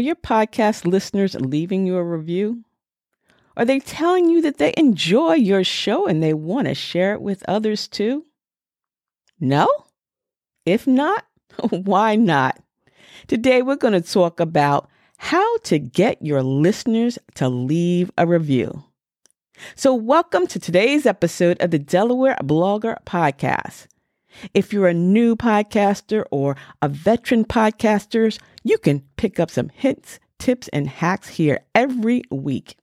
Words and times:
Are 0.00 0.02
your 0.02 0.16
podcast 0.16 0.86
listeners 0.86 1.34
leaving 1.34 1.84
you 1.84 1.98
a 1.98 2.02
review? 2.02 2.64
Are 3.54 3.66
they 3.66 3.80
telling 3.80 4.30
you 4.30 4.40
that 4.40 4.56
they 4.56 4.72
enjoy 4.78 5.34
your 5.34 5.62
show 5.62 6.06
and 6.06 6.22
they 6.22 6.32
want 6.32 6.68
to 6.68 6.74
share 6.74 7.12
it 7.12 7.20
with 7.20 7.44
others 7.46 7.86
too? 7.86 8.24
No? 9.38 9.68
If 10.64 10.86
not, 10.86 11.26
why 11.70 12.16
not? 12.16 12.58
Today 13.26 13.60
we're 13.60 13.76
going 13.76 13.92
to 13.92 14.00
talk 14.00 14.40
about 14.40 14.88
how 15.18 15.58
to 15.64 15.78
get 15.78 16.24
your 16.24 16.42
listeners 16.42 17.18
to 17.34 17.50
leave 17.50 18.10
a 18.16 18.26
review. 18.26 18.82
So, 19.76 19.92
welcome 19.92 20.46
to 20.46 20.58
today's 20.58 21.04
episode 21.04 21.60
of 21.60 21.72
the 21.72 21.78
Delaware 21.78 22.38
Blogger 22.42 22.96
Podcast. 23.04 23.86
If 24.54 24.72
you're 24.72 24.88
a 24.88 24.94
new 24.94 25.36
podcaster 25.36 26.24
or 26.30 26.56
a 26.82 26.88
veteran 26.88 27.44
podcaster, 27.44 28.38
you 28.62 28.78
can 28.78 29.02
pick 29.16 29.40
up 29.40 29.50
some 29.50 29.70
hints, 29.70 30.18
tips, 30.38 30.68
and 30.68 30.88
hacks 30.88 31.28
here 31.28 31.60
every 31.74 32.22
week. 32.30 32.76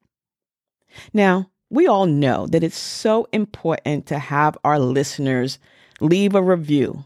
Now, 1.13 1.49
we 1.69 1.87
all 1.87 2.05
know 2.05 2.47
that 2.47 2.63
it's 2.63 2.77
so 2.77 3.27
important 3.31 4.05
to 4.07 4.19
have 4.19 4.57
our 4.63 4.79
listeners 4.79 5.59
leave 5.99 6.35
a 6.35 6.41
review, 6.41 7.03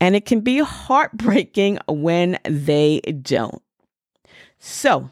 and 0.00 0.16
it 0.16 0.24
can 0.24 0.40
be 0.40 0.58
heartbreaking 0.58 1.78
when 1.88 2.38
they 2.44 3.00
don't. 3.00 3.62
So, 4.58 5.00
I'm 5.00 5.10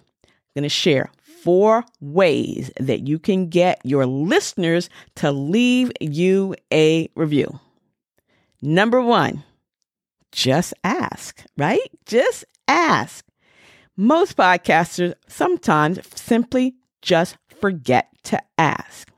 going 0.55 0.63
to 0.63 0.69
share 0.69 1.11
four 1.43 1.85
ways 2.01 2.71
that 2.79 3.07
you 3.07 3.19
can 3.19 3.49
get 3.49 3.81
your 3.85 4.07
listeners 4.07 4.89
to 5.17 5.33
leave 5.33 5.93
you 6.01 6.55
a 6.73 7.11
review. 7.17 7.59
Number 8.63 9.03
one, 9.03 9.43
just 10.31 10.73
ask, 10.85 11.45
right? 11.57 11.91
Just 12.07 12.45
ask. 12.69 13.27
Most 13.97 14.37
podcasters 14.37 15.15
sometimes 15.27 15.99
simply 16.15 16.77
just 17.03 17.37
forget 17.61 18.09
to 18.25 18.41
ask. 18.57 19.11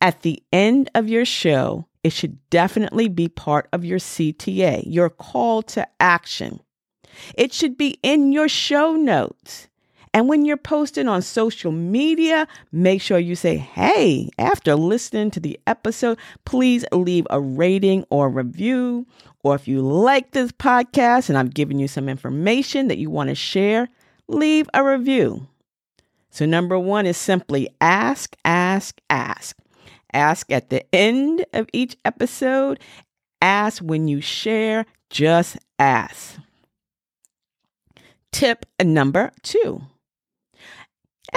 At 0.00 0.22
the 0.22 0.42
end 0.52 0.90
of 0.96 1.08
your 1.08 1.24
show, 1.24 1.86
it 2.02 2.12
should 2.12 2.38
definitely 2.50 3.08
be 3.08 3.28
part 3.28 3.68
of 3.72 3.84
your 3.84 3.98
CTA, 4.00 4.82
your 4.84 5.10
call 5.10 5.62
to 5.62 5.86
action. 6.00 6.60
It 7.34 7.52
should 7.52 7.76
be 7.76 7.98
in 8.02 8.32
your 8.32 8.48
show 8.48 8.94
notes. 8.94 9.68
And 10.16 10.30
when 10.30 10.46
you're 10.46 10.56
posting 10.56 11.08
on 11.08 11.20
social 11.20 11.70
media, 11.70 12.48
make 12.72 13.02
sure 13.02 13.18
you 13.18 13.36
say, 13.36 13.58
hey, 13.58 14.30
after 14.38 14.74
listening 14.74 15.30
to 15.32 15.40
the 15.40 15.60
episode, 15.66 16.18
please 16.46 16.86
leave 16.90 17.26
a 17.28 17.38
rating 17.38 18.02
or 18.08 18.30
review. 18.30 19.06
Or 19.42 19.56
if 19.56 19.68
you 19.68 19.82
like 19.82 20.30
this 20.30 20.52
podcast 20.52 21.28
and 21.28 21.36
I've 21.36 21.52
given 21.52 21.78
you 21.78 21.86
some 21.86 22.08
information 22.08 22.88
that 22.88 22.96
you 22.96 23.10
want 23.10 23.28
to 23.28 23.34
share, 23.34 23.90
leave 24.26 24.70
a 24.72 24.82
review. 24.82 25.48
So, 26.30 26.46
number 26.46 26.78
one 26.78 27.04
is 27.04 27.18
simply 27.18 27.68
ask, 27.82 28.34
ask, 28.42 28.98
ask. 29.10 29.54
Ask 30.14 30.50
at 30.50 30.70
the 30.70 30.82
end 30.94 31.44
of 31.52 31.68
each 31.74 31.94
episode. 32.06 32.80
Ask 33.42 33.82
when 33.82 34.08
you 34.08 34.22
share. 34.22 34.86
Just 35.10 35.58
ask. 35.78 36.38
Tip 38.32 38.64
number 38.80 39.30
two 39.42 39.82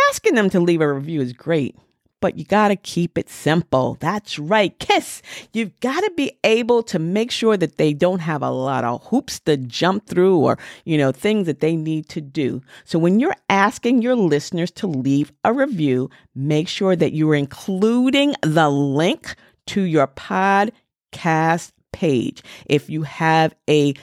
asking 0.09 0.36
them 0.36 0.50
to 0.52 0.59
leave 0.59 0.81
a 0.81 0.94
review 0.94 1.22
is 1.22 1.33
great, 1.33 1.75
but 2.22 2.38
you 2.38 2.45
got 2.45 2.67
to 2.69 2.75
keep 2.75 3.17
it 3.17 3.30
simple. 3.30 3.97
That's 4.00 4.38
right, 4.38 4.78
KISS. 4.80 5.22
You've 5.53 5.80
got 5.80 6.02
to 6.02 6.11
be 6.16 6.33
able 6.44 6.83
to 6.83 7.00
make 7.00 7.31
sure 7.31 7.58
that 7.58 7.78
they 7.78 7.94
don't 7.94 8.20
have 8.20 8.42
a 8.42 8.50
lot 8.50 8.83
of 8.83 9.04
hoops 9.05 9.39
to 9.42 9.58
jump 9.58 10.05
through 10.05 10.38
or, 10.38 10.58
you 10.86 10.98
know, 10.98 11.11
things 11.11 11.45
that 11.48 11.61
they 11.61 11.76
need 11.76 12.09
to 12.09 12.21
do. 12.21 12.61
So 12.83 12.99
when 12.99 13.20
you're 13.20 13.36
asking 13.49 14.02
your 14.02 14.15
listeners 14.15 14.71
to 14.71 14.88
leave 14.88 15.32
a 15.43 15.54
review, 15.54 16.09
make 16.36 16.67
sure 16.67 16.95
that 16.95 17.14
you're 17.14 17.36
including 17.36 18.36
the 18.42 18.70
link 18.70 19.36
to 19.67 19.82
your 19.82 20.08
podcast 20.08 21.71
page. 21.92 22.43
If 22.65 22.89
you 22.89 23.04
have 23.04 23.55
a 23.70 23.93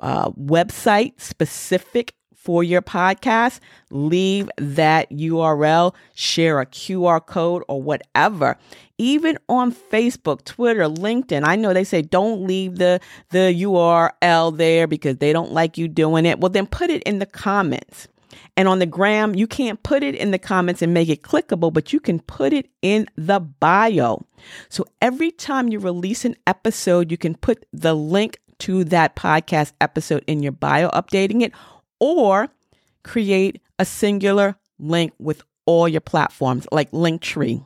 uh, 0.00 0.30
website 0.30 1.20
specific 1.20 2.14
for 2.38 2.62
your 2.62 2.80
podcast, 2.80 3.58
leave 3.90 4.48
that 4.56 5.10
URL, 5.10 5.92
share 6.14 6.60
a 6.60 6.66
QR 6.66 7.24
code 7.24 7.64
or 7.66 7.82
whatever. 7.82 8.56
Even 8.96 9.36
on 9.48 9.72
Facebook, 9.72 10.44
Twitter, 10.44 10.84
LinkedIn, 10.84 11.44
I 11.44 11.56
know 11.56 11.74
they 11.74 11.82
say 11.82 12.00
don't 12.00 12.46
leave 12.46 12.76
the, 12.76 13.00
the 13.30 13.52
URL 13.62 14.56
there 14.56 14.86
because 14.86 15.16
they 15.16 15.32
don't 15.32 15.52
like 15.52 15.76
you 15.76 15.88
doing 15.88 16.24
it. 16.24 16.38
Well, 16.38 16.48
then 16.48 16.68
put 16.68 16.90
it 16.90 17.02
in 17.02 17.18
the 17.18 17.26
comments. 17.26 18.06
And 18.56 18.68
on 18.68 18.78
the 18.78 18.86
gram, 18.86 19.34
you 19.34 19.48
can't 19.48 19.82
put 19.82 20.04
it 20.04 20.14
in 20.14 20.30
the 20.30 20.38
comments 20.38 20.80
and 20.80 20.94
make 20.94 21.08
it 21.08 21.22
clickable, 21.22 21.72
but 21.72 21.92
you 21.92 21.98
can 21.98 22.20
put 22.20 22.52
it 22.52 22.70
in 22.82 23.08
the 23.16 23.40
bio. 23.40 24.24
So 24.68 24.86
every 25.02 25.32
time 25.32 25.68
you 25.68 25.80
release 25.80 26.24
an 26.24 26.36
episode, 26.46 27.10
you 27.10 27.16
can 27.16 27.34
put 27.34 27.66
the 27.72 27.94
link 27.94 28.38
to 28.60 28.84
that 28.84 29.16
podcast 29.16 29.72
episode 29.80 30.24
in 30.26 30.42
your 30.42 30.52
bio, 30.52 30.88
updating 30.90 31.42
it, 31.42 31.52
or 32.00 32.48
create 33.02 33.60
a 33.78 33.84
singular 33.84 34.56
link 34.78 35.12
with 35.18 35.42
all 35.66 35.88
your 35.88 36.00
platforms 36.00 36.66
like 36.72 36.90
Linktree. 36.92 37.64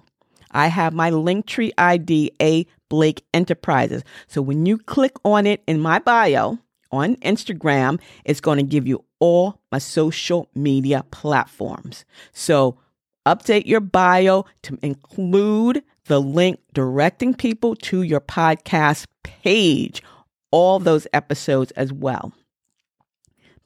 I 0.50 0.66
have 0.66 0.92
my 0.92 1.10
Linktree 1.10 1.72
ID, 1.78 2.32
A 2.40 2.66
Blake 2.88 3.24
Enterprises. 3.32 4.02
So 4.26 4.42
when 4.42 4.66
you 4.66 4.78
click 4.78 5.12
on 5.24 5.46
it 5.46 5.62
in 5.66 5.80
my 5.80 5.98
bio 5.98 6.58
on 6.90 7.16
Instagram, 7.16 8.00
it's 8.24 8.40
going 8.40 8.58
to 8.58 8.62
give 8.62 8.86
you 8.86 9.04
all 9.18 9.60
my 9.70 9.78
social 9.78 10.48
media 10.54 11.04
platforms. 11.10 12.04
So 12.32 12.78
update 13.26 13.66
your 13.66 13.80
bio 13.80 14.44
to 14.62 14.78
include 14.82 15.82
the 16.06 16.20
link 16.20 16.58
directing 16.74 17.34
people 17.34 17.76
to 17.76 18.02
your 18.02 18.20
podcast 18.20 19.06
page, 19.22 20.02
all 20.50 20.78
those 20.78 21.06
episodes 21.12 21.70
as 21.72 21.92
well 21.92 22.32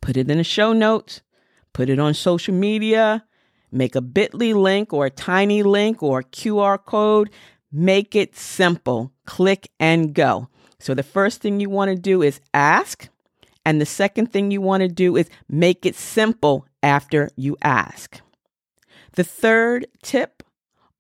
put 0.01 0.17
it 0.17 0.31
in 0.31 0.39
the 0.39 0.45
show 0.45 0.73
notes, 0.73 1.23
put 1.73 1.89
it 1.89 1.99
on 1.99 2.15
social 2.15 2.55
media, 2.55 3.25
make 3.73 3.95
a 3.95 4.01
bit.ly 4.01 4.53
link 4.53 4.93
or 4.93 5.07
a 5.07 5.11
tiny 5.11 5.63
link 5.63 6.03
or 6.03 6.21
a 6.21 6.25
QR 6.25 6.83
code. 6.85 7.31
Make 7.73 8.15
it 8.15 8.37
simple. 8.37 9.13
Click 9.27 9.71
and 9.79 10.15
go. 10.15 10.49
So 10.79 10.95
the 10.95 11.03
first 11.03 11.41
thing 11.41 11.61
you 11.61 11.69
want 11.69 11.91
to 11.91 11.97
do 11.97 12.23
is 12.23 12.41
ask. 12.55 13.09
And 13.65 13.81
the 13.81 13.87
second 13.87 14.33
thing 14.33 14.51
you 14.51 14.61
want 14.61 14.83
to 14.83 14.89
do 14.89 15.17
is 15.17 15.29
make 15.49 15.85
it 15.85 15.97
simple 15.97 16.67
after 16.83 17.31
you 17.37 17.57
ask. 17.63 18.21
The 19.17 19.25
third 19.25 19.87
tip 20.03 20.43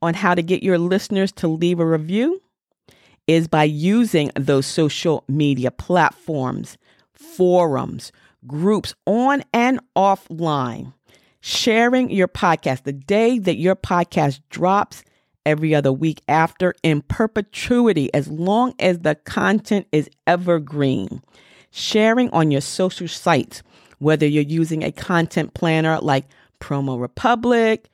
on 0.03 0.15
how 0.15 0.35
to 0.35 0.43
get 0.43 0.63
your 0.63 0.79
listeners 0.79 1.33
to 1.33 1.49
leave 1.49 1.79
a 1.79 1.87
review 1.87 2.43
is 3.27 3.49
by 3.49 3.65
using 3.65 4.31
those 4.37 4.67
social 4.67 5.25
media 5.29 5.71
platforms, 5.71 6.77
forums, 7.13 8.13
groups 8.47 8.95
on 9.07 9.43
and 9.53 9.81
offline, 9.97 10.93
sharing 11.41 12.11
your 12.11 12.29
podcast 12.29 12.85
the 12.85 12.93
day 12.93 13.39
that 13.39 13.57
your 13.57 13.77
podcast 13.77 14.41
drops 14.51 15.05
every 15.45 15.75
other 15.75 15.93
week 15.93 16.21
after 16.29 16.75
in 16.83 17.03
perpetuity, 17.03 18.13
as 18.13 18.29
long 18.29 18.75
as 18.79 18.99
the 19.01 19.15
content 19.15 19.87
is 19.93 20.11
evergreen. 20.27 21.23
Sharing 21.71 22.31
on 22.31 22.51
your 22.51 22.61
social 22.61 23.09
sites, 23.09 23.63
whether 23.99 24.27
you're 24.27 24.43
using 24.43 24.83
a 24.83 24.93
content 24.93 25.55
planner 25.55 25.99
like 26.01 26.27
Promo 26.61 27.01
Republic, 27.01 27.89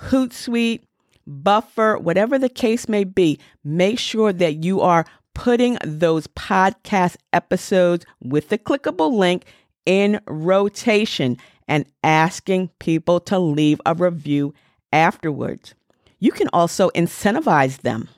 Hootsuite, 0.00 0.82
Buffer, 1.26 1.98
whatever 1.98 2.38
the 2.38 2.48
case 2.48 2.88
may 2.88 3.04
be, 3.04 3.38
make 3.64 3.98
sure 3.98 4.32
that 4.32 4.64
you 4.64 4.80
are 4.80 5.06
putting 5.34 5.78
those 5.84 6.26
podcast 6.28 7.16
episodes 7.32 8.04
with 8.20 8.48
the 8.48 8.58
clickable 8.58 9.12
link 9.16 9.44
in 9.86 10.20
rotation 10.26 11.36
and 11.68 11.86
asking 12.02 12.70
people 12.78 13.20
to 13.20 13.38
leave 13.38 13.80
a 13.86 13.94
review 13.94 14.54
afterwards. 14.92 15.74
You 16.18 16.32
can 16.32 16.48
also 16.52 16.90
incentivize 16.90 17.78
them. 17.82 18.08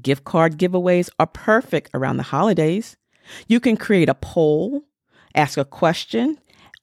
Gift 0.00 0.24
card 0.24 0.58
giveaways 0.58 1.08
are 1.18 1.26
perfect 1.26 1.90
around 1.94 2.18
the 2.18 2.22
holidays. 2.24 2.96
You 3.46 3.60
can 3.60 3.76
create 3.76 4.08
a 4.08 4.14
poll, 4.14 4.82
ask 5.34 5.58
a 5.58 5.64
question, 5.64 6.38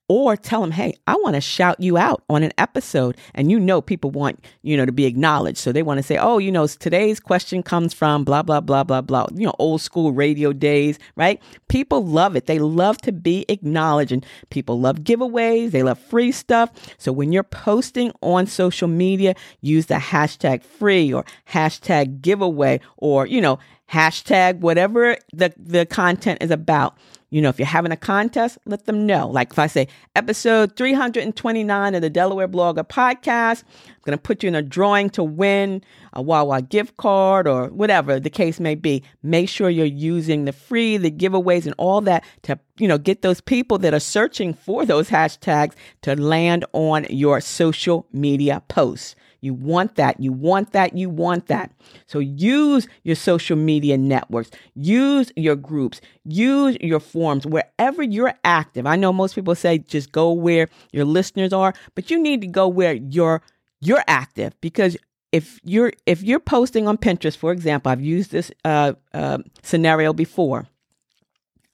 or 0.08 0.38
tell 0.38 0.62
them, 0.62 0.72
hey, 0.72 0.94
I 1.08 1.16
want 1.16 1.36
to 1.36 1.42
shout 1.42 1.80
you 1.80 1.98
out 1.98 2.24
on 2.30 2.44
an 2.44 2.52
episode. 2.58 3.18
And 3.34 3.50
you 3.50 3.60
know, 3.60 3.82
people 3.82 4.12
want, 4.12 4.44
you 4.62 4.78
know, 4.78 4.86
to 4.86 4.92
be 4.92 5.06
acknowledged. 5.06 5.58
So 5.58 5.72
they 5.72 5.82
want 5.82 5.98
to 5.98 6.04
say, 6.04 6.18
oh, 6.18 6.38
you 6.38 6.52
know, 6.52 6.68
today's 6.68 7.20
question 7.20 7.64
comes 7.64 7.94
from 7.94 8.24
blah, 8.24 8.44
blah, 8.44 8.62
blah, 8.62 8.84
blah, 8.84 9.02
blah, 9.02 9.28
you 9.34 9.46
know, 9.46 9.56
old 9.58 9.82
school 9.82 10.12
radio 10.12 10.54
days, 10.54 11.00
right? 11.16 11.42
People 11.70 12.06
love 12.06 12.36
it. 12.36 12.46
They 12.46 12.60
love 12.60 12.98
to 13.00 13.12
be 13.12 13.46
acknowledged 13.50 14.12
and 14.12 14.26
people 14.50 14.80
love 14.80 14.98
giveaways. 14.98 15.72
They 15.72 15.84
love 15.84 16.00
free 16.00 16.32
stuff. 16.32 16.70
So 16.98 17.12
when 17.12 17.32
you're 17.32 17.44
posting 17.44 18.12
on 18.22 18.46
social 18.46 18.88
media, 18.88 19.34
use 19.62 19.88
the 19.88 19.96
hashtag 19.96 20.64
free 20.64 21.12
or 21.12 21.26
hashtag 21.50 22.22
giveaway 22.22 22.80
or, 22.98 23.26
you 23.26 23.42
know, 23.42 23.58
hashtag 23.92 24.60
whatever 24.60 25.18
the, 25.34 25.54
the 25.58 25.86
content 25.86 26.42
is 26.42 26.52
about 26.52 26.98
You 27.36 27.42
know, 27.42 27.50
if 27.50 27.60
you're 27.60 27.66
having 27.66 27.92
a 27.92 27.98
contest, 27.98 28.58
let 28.64 28.86
them 28.86 29.06
know. 29.06 29.28
Like 29.28 29.52
if 29.52 29.60
I 29.60 29.68
say 29.68 29.90
episode 30.16 30.78
329 30.78 31.94
of 31.94 32.02
the 32.02 32.10
Delaware 32.10 32.48
Blogger 32.48 32.88
podcast, 32.88 33.64
I'm 33.88 34.02
going 34.06 34.18
to 34.18 34.22
put 34.22 34.42
you 34.42 34.48
in 34.48 34.56
a 34.56 34.62
drawing 34.62 35.10
to 35.10 35.24
win 35.26 35.84
a 36.14 36.22
Wawa 36.22 36.62
gift 36.62 36.96
card 36.96 37.46
or 37.46 37.68
whatever 37.68 38.22
the 38.22 38.30
case 38.30 38.62
may 38.62 38.74
be. 38.74 39.04
Make 39.22 39.50
sure 39.50 39.70
you're 39.70 39.86
using 39.86 40.46
the 40.46 40.54
free, 40.54 40.96
the 40.96 41.12
giveaways, 41.12 41.66
and 41.66 41.76
all 41.78 42.00
that 42.00 42.24
to, 42.44 42.58
you 42.78 42.88
know, 42.88 42.98
get 42.98 43.22
those 43.22 43.42
people 43.42 43.80
that 43.80 43.94
are 43.94 44.00
searching 44.00 44.54
for 44.54 44.86
those 44.86 45.10
hashtags 45.10 45.74
to 46.04 46.16
land 46.16 46.64
on 46.72 47.06
your 47.10 47.42
social 47.42 48.08
media 48.14 48.64
posts. 48.70 49.14
You 49.42 49.54
want 49.54 49.96
that. 49.96 50.20
You 50.20 50.32
want 50.32 50.72
that. 50.74 50.98
You 50.98 51.10
want 51.10 51.48
that. 51.48 51.72
So 52.08 52.20
use 52.20 52.88
your 53.04 53.16
social 53.16 53.58
media 53.58 53.98
networks, 53.98 54.52
use 54.76 55.32
your 55.36 55.56
groups, 55.56 56.02
use 56.24 56.78
your 56.82 57.00
forums 57.00 57.46
wherever 57.46 58.04
you're 58.04 58.34
active. 58.44 58.86
I 58.86 58.96
know 58.96 59.14
most 59.14 59.36
people 59.36 59.56
say 59.56 59.80
just 59.80 60.12
go 60.12 60.32
where 60.32 60.68
your 60.92 61.06
listeners 61.06 61.54
are, 61.54 61.74
but 61.96 62.10
you 62.10 62.22
need 62.22 62.42
to 62.42 62.48
go 62.48 62.68
where 62.68 62.94
you're 62.94 63.42
you're 63.82 64.04
active 64.08 64.60
because 64.62 64.98
if 65.32 65.60
you're 65.64 65.92
if 66.06 66.24
you're 66.24 66.40
posting 66.40 66.88
on 66.88 66.98
Pinterest, 66.98 67.36
for 67.36 67.52
example, 67.52 67.92
I've 67.92 68.02
used 68.02 68.32
this 68.32 68.52
uh, 68.64 68.94
uh, 69.14 69.40
scenario 69.64 70.14
before. 70.14 70.68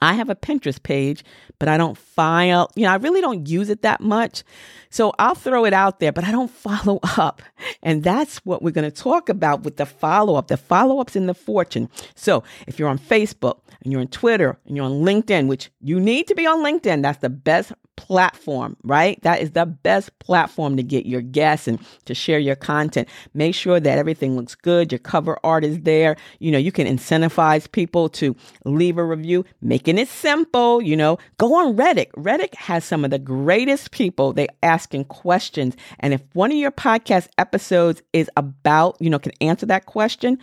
I 0.02 0.14
have 0.14 0.30
a 0.30 0.36
Pinterest 0.36 0.82
page, 0.82 1.24
but 1.60 1.70
I 1.70 1.78
don't 1.78 1.98
file, 1.98 2.72
you 2.76 2.84
know, 2.84 2.92
I 2.92 2.96
really 2.96 3.22
don't 3.22 3.48
use 3.48 3.70
it 3.70 3.84
that 3.84 4.02
much. 4.02 4.44
So 4.90 5.14
I'll 5.20 5.36
throw 5.36 5.64
it 5.66 5.74
out 5.74 6.00
there, 6.00 6.12
but 6.12 6.24
I 6.24 6.32
don't 6.32 6.50
follow 6.68 7.00
up. 7.18 7.42
And 7.84 8.04
that's 8.04 8.38
what 8.40 8.62
we're 8.62 8.72
going 8.72 8.90
to 8.90 9.02
talk 9.02 9.30
about 9.30 9.64
with 9.64 9.78
the 9.78 9.86
follow 9.86 10.36
up, 10.36 10.48
the 10.48 10.58
follow 10.58 11.00
ups 11.00 11.16
in 11.16 11.28
the 11.28 11.34
fortune. 11.34 11.90
So 12.16 12.44
if 12.68 12.80
you're 12.80 12.90
on 12.90 13.00
Facebook 13.00 13.60
and 13.84 13.92
you're 13.92 14.02
on 14.02 14.08
Twitter 14.08 14.58
and 14.66 14.76
you're 14.76 14.86
on 14.86 15.04
LinkedIn, 15.04 15.48
which 15.48 15.72
you 15.82 16.00
need 16.00 16.28
to 16.28 16.36
be 16.36 16.48
on 16.48 16.64
LinkedIn, 16.64 17.02
that's 17.02 17.20
the 17.20 17.30
best 17.30 17.72
platform, 17.96 18.76
right? 18.84 19.22
That 19.22 19.42
is 19.42 19.52
the 19.52 19.66
best 19.66 20.18
platform 20.20 20.78
to 20.78 20.84
get 20.84 21.06
your 21.06 21.22
guests 21.22 21.68
and 21.68 21.80
to 22.06 22.16
share 22.16 22.40
your 22.40 22.56
content. 22.56 23.08
Make 23.34 23.56
sure 23.56 23.80
that 23.80 23.98
everything 23.98 24.36
looks 24.36 24.56
good. 24.56 24.92
Your 24.92 25.00
cover 25.00 25.38
art 25.44 25.64
is 25.64 25.80
there. 25.82 26.16
You 26.40 26.52
know, 26.52 26.58
you 26.58 26.72
can 26.72 26.88
incentivize 26.88 27.72
people 27.72 28.10
to 28.10 28.36
leave 28.66 28.98
a 28.98 29.06
review, 29.06 29.46
making 29.62 29.98
it 29.98 30.08
simple. 30.08 30.82
You 30.82 30.98
know, 30.98 31.18
go 31.38 31.54
on 31.56 31.76
Reddit. 31.76 32.12
Reddit 32.12 32.54
has 32.56 32.84
some 32.84 33.06
of 33.06 33.12
the 33.12 33.20
greatest 33.20 33.92
people. 33.92 34.34
They 34.34 34.48
asking 34.64 35.06
questions. 35.06 35.76
And 36.00 36.14
if 36.14 36.22
one 36.34 36.52
of 36.52 36.58
your 36.58 36.72
podcast 36.72 37.28
episodes 37.38 38.02
is 38.14 38.30
about, 38.36 38.98
you 39.00 39.10
know, 39.10 39.20
can 39.20 39.34
answer 39.42 39.66
that 39.68 39.86
question, 39.86 40.40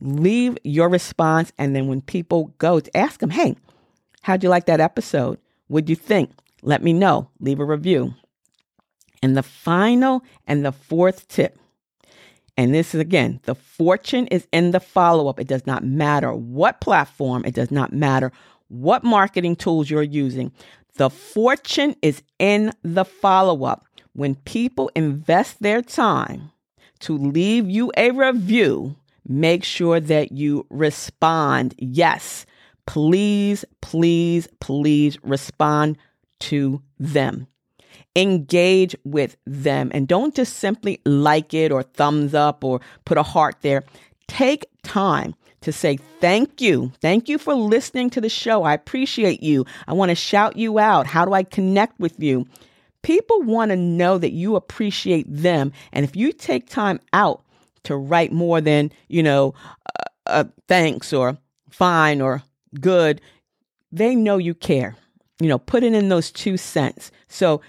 leave 0.00 0.56
your 0.64 0.88
response. 0.88 1.52
And 1.58 1.76
then 1.76 1.88
when 1.88 2.00
people 2.00 2.54
go 2.58 2.80
to 2.80 2.96
ask 2.96 3.20
them, 3.20 3.30
hey, 3.30 3.56
how'd 4.22 4.42
you 4.42 4.48
like 4.48 4.66
that 4.66 4.80
episode? 4.80 5.38
What'd 5.68 5.90
you 5.90 5.96
think? 5.96 6.30
Let 6.66 6.82
me 6.82 6.92
know. 6.92 7.30
Leave 7.38 7.60
a 7.60 7.64
review. 7.64 8.14
And 9.22 9.36
the 9.36 9.42
final 9.44 10.22
and 10.46 10.64
the 10.64 10.72
fourth 10.72 11.28
tip, 11.28 11.58
and 12.56 12.74
this 12.74 12.94
is 12.94 13.00
again, 13.00 13.40
the 13.44 13.54
fortune 13.54 14.26
is 14.26 14.48
in 14.52 14.72
the 14.72 14.80
follow 14.80 15.28
up. 15.28 15.38
It 15.38 15.46
does 15.46 15.64
not 15.64 15.84
matter 15.84 16.34
what 16.34 16.80
platform, 16.80 17.44
it 17.46 17.54
does 17.54 17.70
not 17.70 17.92
matter 17.92 18.32
what 18.68 19.04
marketing 19.04 19.56
tools 19.56 19.88
you're 19.88 20.02
using. 20.02 20.52
The 20.94 21.08
fortune 21.08 21.94
is 22.02 22.22
in 22.38 22.72
the 22.82 23.04
follow 23.04 23.64
up. 23.64 23.86
When 24.12 24.34
people 24.34 24.90
invest 24.96 25.62
their 25.62 25.82
time 25.82 26.50
to 27.00 27.16
leave 27.16 27.70
you 27.70 27.92
a 27.96 28.10
review, 28.10 28.96
make 29.26 29.62
sure 29.62 30.00
that 30.00 30.32
you 30.32 30.66
respond. 30.70 31.74
Yes, 31.78 32.44
please, 32.86 33.64
please, 33.82 34.48
please 34.60 35.18
respond 35.22 35.96
to 36.40 36.82
them. 36.98 37.46
Engage 38.14 38.96
with 39.04 39.36
them 39.46 39.90
and 39.92 40.08
don't 40.08 40.34
just 40.34 40.56
simply 40.56 41.00
like 41.04 41.52
it 41.52 41.70
or 41.70 41.82
thumbs 41.82 42.34
up 42.34 42.64
or 42.64 42.80
put 43.04 43.18
a 43.18 43.22
heart 43.22 43.56
there. 43.60 43.84
Take 44.26 44.66
time 44.82 45.34
to 45.60 45.72
say 45.72 45.98
thank 46.20 46.60
you. 46.60 46.92
Thank 47.00 47.28
you 47.28 47.38
for 47.38 47.54
listening 47.54 48.10
to 48.10 48.20
the 48.20 48.28
show. 48.28 48.62
I 48.62 48.72
appreciate 48.72 49.42
you. 49.42 49.66
I 49.86 49.92
want 49.92 50.10
to 50.10 50.14
shout 50.14 50.56
you 50.56 50.78
out. 50.78 51.06
How 51.06 51.24
do 51.24 51.32
I 51.32 51.42
connect 51.42 51.98
with 51.98 52.18
you? 52.22 52.46
People 53.02 53.42
want 53.42 53.70
to 53.70 53.76
know 53.76 54.18
that 54.18 54.32
you 54.32 54.56
appreciate 54.56 55.26
them. 55.28 55.72
And 55.92 56.04
if 56.04 56.16
you 56.16 56.32
take 56.32 56.68
time 56.68 57.00
out 57.12 57.42
to 57.84 57.96
write 57.96 58.32
more 58.32 58.60
than, 58.60 58.90
you 59.08 59.22
know, 59.22 59.54
uh, 59.86 60.04
uh, 60.26 60.44
thanks 60.68 61.12
or 61.12 61.36
fine 61.70 62.20
or 62.20 62.42
good, 62.80 63.20
they 63.92 64.14
know 64.14 64.38
you 64.38 64.54
care 64.54 64.96
you 65.40 65.48
know, 65.48 65.58
putting 65.58 65.94
in 65.94 66.08
those 66.08 66.30
two 66.30 66.56
cents. 66.56 67.10
So 67.28 67.60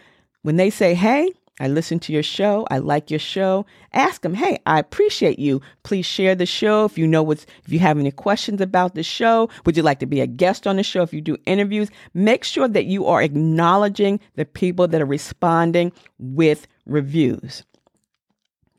when 0.43 0.55
they 0.55 0.69
say, 0.69 0.93
hey, 0.93 1.31
I 1.59 1.67
listen 1.67 1.99
to 2.01 2.13
your 2.13 2.23
show. 2.23 2.67
I 2.69 2.77
like 2.77 3.09
your 3.09 3.19
show. 3.19 3.65
Ask 3.93 4.21
them, 4.21 4.35
hey, 4.35 4.59
I 4.67 4.77
appreciate 4.79 5.39
you. 5.39 5.61
Please 5.83 6.05
share 6.05 6.35
the 6.35 6.45
show. 6.45 6.85
If 6.85 6.97
you 6.97 7.07
know 7.07 7.23
what's, 7.23 7.45
if 7.65 7.73
you 7.73 7.79
have 7.79 7.97
any 7.97 8.11
questions 8.11 8.61
about 8.61 8.93
the 8.93 9.01
show, 9.01 9.49
would 9.65 9.75
you 9.75 9.81
like 9.81 9.99
to 9.99 10.05
be 10.05 10.21
a 10.21 10.27
guest 10.27 10.67
on 10.67 10.75
the 10.75 10.83
show? 10.83 11.01
If 11.01 11.13
you 11.13 11.21
do 11.21 11.37
interviews, 11.45 11.89
make 12.13 12.43
sure 12.43 12.67
that 12.67 12.85
you 12.85 13.07
are 13.07 13.23
acknowledging 13.23 14.19
the 14.35 14.45
people 14.45 14.87
that 14.87 15.01
are 15.01 15.05
responding 15.05 15.91
with 16.19 16.67
reviews. 16.85 17.63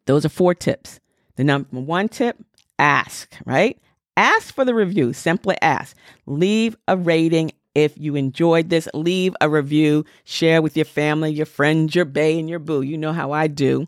Those 0.06 0.24
are 0.24 0.30
four 0.30 0.54
tips. 0.54 1.00
The 1.34 1.44
number 1.44 1.80
one 1.80 2.08
tip 2.08 2.36
ask, 2.78 3.36
right? 3.44 3.78
Ask 4.16 4.54
for 4.54 4.64
the 4.64 4.74
review. 4.74 5.12
Simply 5.12 5.56
ask. 5.62 5.96
Leave 6.26 6.76
a 6.86 6.96
rating 6.96 7.52
if 7.74 7.96
you 7.96 8.16
enjoyed 8.16 8.70
this, 8.70 8.88
leave 8.94 9.36
a 9.40 9.48
review, 9.48 10.04
share 10.24 10.60
with 10.62 10.76
your 10.76 10.84
family, 10.84 11.30
your 11.30 11.46
friends, 11.46 11.94
your 11.94 12.04
bae, 12.04 12.36
and 12.38 12.48
your 12.48 12.58
boo. 12.58 12.82
You 12.82 12.98
know 12.98 13.12
how 13.12 13.32
I 13.32 13.46
do. 13.46 13.86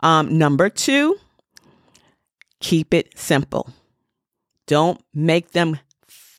Um, 0.00 0.38
number 0.38 0.68
two, 0.68 1.18
keep 2.60 2.94
it 2.94 3.16
simple. 3.18 3.70
Don't 4.66 5.00
make 5.14 5.52
them, 5.52 5.78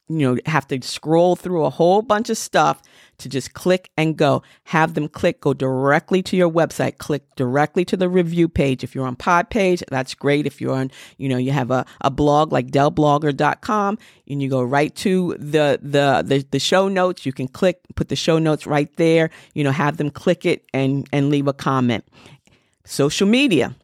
you 0.08 0.36
know, 0.36 0.38
have 0.46 0.68
to 0.68 0.82
scroll 0.82 1.36
through 1.36 1.66
a 1.66 1.70
whole 1.70 2.02
bunch 2.02 2.30
of 2.30 2.38
stuff 2.38 2.82
to 3.20 3.30
just 3.30 3.54
click 3.54 3.90
and 3.96 4.18
go. 4.18 4.42
Have 4.66 4.94
them 4.94 5.08
click, 5.08 5.42
go 5.42 5.54
directly 5.54 6.22
to 6.24 6.36
your 6.36 6.50
website, 6.50 6.98
click 6.98 7.24
directly 7.36 7.86
to 7.86 7.98
the 7.98 8.10
review 8.10 8.50
page. 8.50 8.84
If 8.84 8.96
you're 8.96 9.08
on 9.08 9.16
pod 9.16 9.50
page, 9.50 9.84
that's 9.90 10.14
great. 10.14 10.46
If 10.46 10.60
you're 10.60 10.76
on, 10.76 10.92
you 11.18 11.30
know, 11.30 11.38
you 11.38 11.52
have 11.52 11.72
a, 11.72 11.86
a 12.02 12.10
blog 12.10 12.52
like 12.52 12.68
delblogger.com 12.68 13.98
and 14.28 14.42
you 14.42 14.50
go 14.50 14.62
right 14.62 14.96
to 14.98 15.36
the, 15.40 15.80
the, 15.82 16.24
the, 16.26 16.46
the 16.52 16.60
show 16.60 16.88
notes, 16.88 17.26
you 17.26 17.34
can 17.34 17.48
click, 17.48 17.80
put 17.96 18.10
the 18.10 18.16
show 18.16 18.40
notes 18.40 18.66
right 18.66 18.94
there, 18.98 19.30
you 19.54 19.64
know, 19.64 19.72
have 19.72 19.98
them 19.98 20.10
click 20.10 20.46
it 20.46 20.66
and, 20.74 21.08
and 21.12 21.30
leave 21.30 21.48
a 21.48 21.54
comment. 21.54 22.06
Social 22.86 23.28
media. 23.28 23.76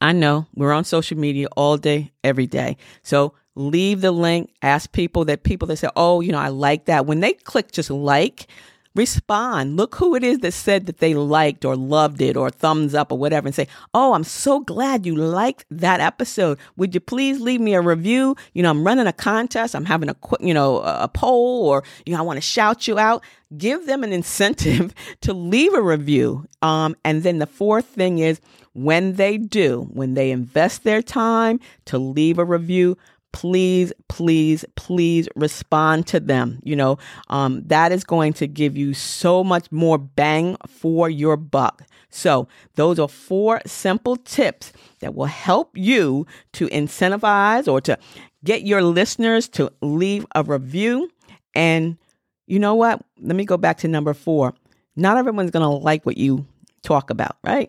I 0.00 0.12
know 0.12 0.46
we're 0.54 0.72
on 0.72 0.84
social 0.84 1.16
media 1.16 1.48
all 1.56 1.78
day, 1.78 2.12
every 2.22 2.46
day. 2.46 2.76
So 3.02 3.34
leave 3.54 4.00
the 4.00 4.12
link, 4.12 4.52
ask 4.62 4.90
people 4.92 5.24
that 5.26 5.42
people 5.42 5.68
that 5.68 5.76
say, 5.76 5.88
oh, 5.96 6.20
you 6.20 6.32
know, 6.32 6.38
I 6.38 6.48
like 6.48 6.86
that. 6.86 7.06
When 7.06 7.20
they 7.20 7.32
click 7.32 7.72
just 7.72 7.90
like, 7.90 8.48
respond. 8.94 9.76
Look 9.76 9.96
who 9.96 10.14
it 10.14 10.22
is 10.22 10.38
that 10.38 10.52
said 10.52 10.86
that 10.86 10.98
they 10.98 11.14
liked 11.14 11.64
or 11.64 11.76
loved 11.76 12.20
it 12.20 12.36
or 12.36 12.50
thumbs 12.50 12.94
up 12.94 13.10
or 13.10 13.18
whatever 13.18 13.48
and 13.48 13.54
say, 13.54 13.66
Oh, 13.92 14.14
I'm 14.14 14.24
so 14.24 14.60
glad 14.60 15.04
you 15.04 15.16
liked 15.16 15.64
that 15.70 16.00
episode. 16.00 16.58
Would 16.76 16.94
you 16.94 17.00
please 17.00 17.40
leave 17.40 17.60
me 17.60 17.74
a 17.74 17.80
review? 17.80 18.36
You 18.52 18.62
know, 18.62 18.70
I'm 18.70 18.86
running 18.86 19.06
a 19.06 19.12
contest. 19.12 19.74
I'm 19.74 19.84
having 19.84 20.08
a, 20.08 20.16
you 20.40 20.54
know, 20.54 20.78
a 20.80 21.08
poll 21.08 21.66
or, 21.66 21.82
you 22.06 22.12
know, 22.12 22.20
I 22.20 22.22
want 22.22 22.36
to 22.36 22.40
shout 22.40 22.86
you 22.86 22.98
out. 22.98 23.24
Give 23.56 23.86
them 23.86 24.04
an 24.04 24.12
incentive 24.12 24.94
to 25.22 25.32
leave 25.32 25.74
a 25.74 25.82
review. 25.82 26.46
Um, 26.62 26.96
and 27.04 27.22
then 27.22 27.38
the 27.38 27.46
fourth 27.46 27.86
thing 27.86 28.18
is 28.18 28.40
when 28.74 29.14
they 29.14 29.38
do, 29.38 29.88
when 29.92 30.14
they 30.14 30.30
invest 30.30 30.84
their 30.84 31.02
time 31.02 31.60
to 31.86 31.98
leave 31.98 32.38
a 32.38 32.44
review, 32.44 32.96
please, 33.34 33.92
please, 34.08 34.64
please 34.76 35.28
respond 35.34 36.06
to 36.06 36.20
them. 36.20 36.60
You 36.62 36.76
know, 36.76 36.98
um, 37.28 37.62
that 37.66 37.90
is 37.90 38.04
going 38.04 38.32
to 38.34 38.46
give 38.46 38.76
you 38.76 38.94
so 38.94 39.42
much 39.42 39.70
more 39.72 39.98
bang 39.98 40.56
for 40.68 41.10
your 41.10 41.36
buck. 41.36 41.82
So, 42.10 42.46
those 42.76 43.00
are 43.00 43.08
four 43.08 43.60
simple 43.66 44.14
tips 44.16 44.72
that 45.00 45.16
will 45.16 45.26
help 45.26 45.76
you 45.76 46.28
to 46.52 46.68
incentivize 46.68 47.66
or 47.66 47.80
to 47.82 47.98
get 48.44 48.62
your 48.62 48.82
listeners 48.84 49.48
to 49.48 49.72
leave 49.82 50.24
a 50.36 50.44
review. 50.44 51.10
And 51.56 51.98
you 52.46 52.60
know 52.60 52.76
what? 52.76 53.04
Let 53.20 53.34
me 53.34 53.44
go 53.44 53.56
back 53.56 53.78
to 53.78 53.88
number 53.88 54.14
four. 54.14 54.54
Not 54.94 55.16
everyone's 55.16 55.50
going 55.50 55.64
to 55.64 55.68
like 55.68 56.06
what 56.06 56.18
you 56.18 56.46
talk 56.82 57.10
about, 57.10 57.36
right? 57.42 57.68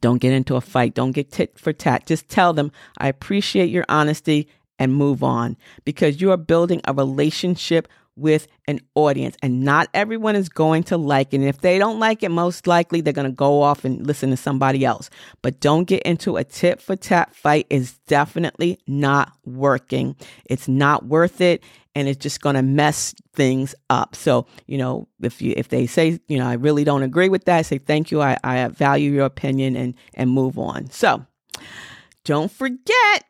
Don't 0.00 0.18
get 0.18 0.32
into 0.32 0.56
a 0.56 0.60
fight. 0.60 0.94
Don't 0.94 1.12
get 1.12 1.32
tit 1.32 1.58
for 1.58 1.72
tat. 1.72 2.06
Just 2.06 2.28
tell 2.28 2.52
them, 2.52 2.70
I 2.98 3.08
appreciate 3.08 3.70
your 3.70 3.84
honesty 3.88 4.48
and 4.78 4.94
move 4.94 5.22
on 5.22 5.56
because 5.84 6.20
you 6.20 6.30
are 6.30 6.36
building 6.36 6.80
a 6.84 6.94
relationship 6.94 7.88
with 8.18 8.48
an 8.66 8.80
audience 8.94 9.36
and 9.42 9.62
not 9.62 9.88
everyone 9.94 10.34
is 10.34 10.48
going 10.48 10.82
to 10.82 10.96
like 10.96 11.32
it. 11.32 11.36
And 11.36 11.44
if 11.44 11.60
they 11.60 11.78
don't 11.78 12.00
like 12.00 12.22
it, 12.22 12.30
most 12.30 12.66
likely 12.66 13.00
they're 13.00 13.12
going 13.12 13.30
to 13.30 13.32
go 13.32 13.62
off 13.62 13.84
and 13.84 14.06
listen 14.06 14.30
to 14.30 14.36
somebody 14.36 14.84
else. 14.84 15.08
But 15.40 15.60
don't 15.60 15.84
get 15.84 16.02
into 16.02 16.36
a 16.36 16.44
tit 16.44 16.80
for 16.80 16.96
tat 16.96 17.34
fight 17.34 17.66
is 17.70 17.98
definitely 18.08 18.78
not 18.86 19.32
working. 19.44 20.16
It's 20.44 20.68
not 20.68 21.06
worth 21.06 21.40
it. 21.40 21.62
And 21.98 22.06
it's 22.06 22.22
just 22.22 22.40
going 22.40 22.54
to 22.54 22.62
mess 22.62 23.12
things 23.32 23.74
up. 23.90 24.14
So, 24.14 24.46
you 24.66 24.78
know, 24.78 25.08
if 25.20 25.42
you 25.42 25.52
if 25.56 25.68
they 25.68 25.86
say, 25.86 26.20
you 26.28 26.38
know, 26.38 26.46
I 26.46 26.52
really 26.52 26.84
don't 26.84 27.02
agree 27.02 27.28
with 27.28 27.44
that, 27.46 27.66
say 27.66 27.78
thank 27.78 28.12
you. 28.12 28.22
I, 28.22 28.38
I 28.44 28.68
value 28.68 29.10
your 29.10 29.24
opinion 29.24 29.74
and 29.74 29.94
and 30.14 30.30
move 30.30 30.58
on. 30.58 30.90
So, 30.90 31.26
don't 32.24 32.52
forget 32.52 33.24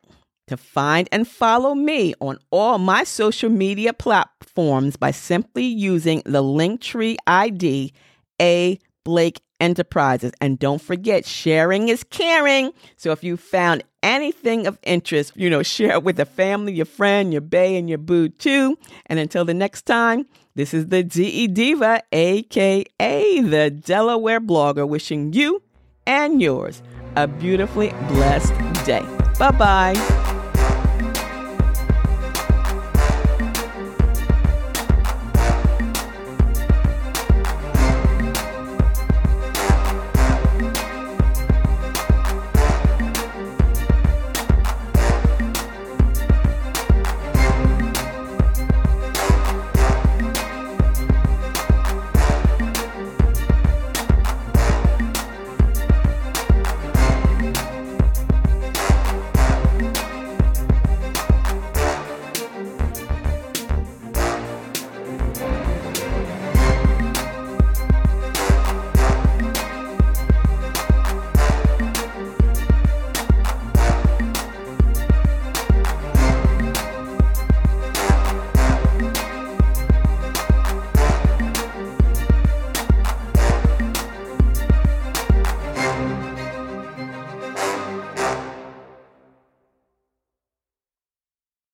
to 0.47 0.55
find 0.55 1.09
and 1.11 1.27
follow 1.27 1.73
me 1.73 2.13
on 2.19 2.37
all 2.51 2.77
my 2.77 3.03
social 3.03 3.49
media 3.49 3.91
platforms 3.91 4.95
by 4.95 5.09
simply 5.09 5.65
using 5.65 6.21
the 6.25 6.43
Linktree 6.43 7.17
ID 7.25 7.91
A 8.39 8.79
Blake 9.03 9.41
Enterprises. 9.59 10.31
And 10.39 10.57
don't 10.57 10.81
forget, 10.81 11.25
sharing 11.25 11.89
is 11.89 12.03
caring. 12.03 12.71
So 12.95 13.11
if 13.11 13.23
you 13.23 13.35
found 13.35 13.83
anything 14.01 14.67
of 14.67 14.79
interest, 14.83 15.33
you 15.35 15.49
know, 15.49 15.63
share 15.63 15.91
it 15.91 16.03
with 16.03 16.19
a 16.19 16.25
family, 16.25 16.73
your 16.73 16.85
friend, 16.85 17.33
your 17.33 17.41
bae, 17.41 17.75
and 17.75 17.89
your 17.89 17.97
boo 17.97 18.29
too. 18.29 18.77
And 19.07 19.19
until 19.19 19.45
the 19.45 19.53
next 19.53 19.83
time, 19.85 20.25
this 20.55 20.73
is 20.73 20.87
the 20.87 21.03
DE 21.03 21.47
Diva, 21.47 22.01
aka 22.11 23.41
the 23.41 23.69
Delaware 23.69 24.41
blogger, 24.41 24.87
wishing 24.87 25.33
you 25.33 25.61
and 26.05 26.41
yours 26.41 26.81
a 27.15 27.27
beautifully 27.27 27.89
blessed 28.07 28.53
day. 28.85 29.05
Bye 29.37 29.51
bye. 29.51 30.28